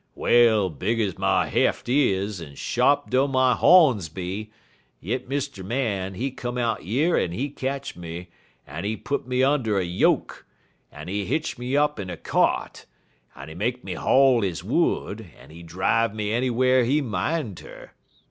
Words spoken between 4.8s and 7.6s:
yit Mr. Man, he come out yer en he